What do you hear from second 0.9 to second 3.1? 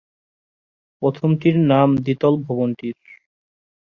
প্রথমটির নাম দ্বিতল ভবনটির।